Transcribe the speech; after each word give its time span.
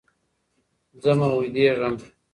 ځمه 1.01 1.27
ويدېږم 1.37 1.95